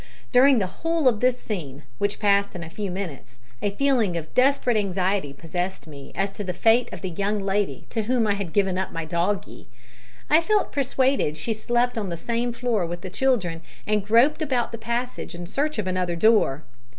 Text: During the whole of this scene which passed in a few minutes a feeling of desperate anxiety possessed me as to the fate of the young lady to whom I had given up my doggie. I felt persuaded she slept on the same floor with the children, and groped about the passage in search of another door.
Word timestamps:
During 0.31 0.57
the 0.57 0.65
whole 0.81 1.07
of 1.07 1.19
this 1.19 1.39
scene 1.39 1.83
which 1.99 2.17
passed 2.19 2.55
in 2.55 2.63
a 2.63 2.71
few 2.71 2.89
minutes 2.89 3.37
a 3.61 3.69
feeling 3.69 4.17
of 4.17 4.33
desperate 4.33 4.75
anxiety 4.75 5.31
possessed 5.31 5.85
me 5.85 6.11
as 6.15 6.31
to 6.31 6.43
the 6.43 6.55
fate 6.55 6.91
of 6.91 7.01
the 7.01 7.09
young 7.11 7.39
lady 7.39 7.85
to 7.91 8.01
whom 8.05 8.25
I 8.25 8.33
had 8.33 8.51
given 8.51 8.79
up 8.79 8.91
my 8.91 9.05
doggie. 9.05 9.67
I 10.27 10.41
felt 10.41 10.71
persuaded 10.71 11.37
she 11.37 11.53
slept 11.53 11.99
on 11.99 12.09
the 12.09 12.17
same 12.17 12.51
floor 12.51 12.83
with 12.83 13.01
the 13.01 13.11
children, 13.11 13.61
and 13.85 14.03
groped 14.03 14.41
about 14.41 14.71
the 14.71 14.79
passage 14.79 15.35
in 15.35 15.45
search 15.45 15.77
of 15.77 15.85
another 15.85 16.15
door. 16.15 16.63